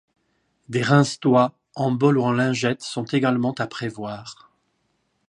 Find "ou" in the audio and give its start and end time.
2.17-2.23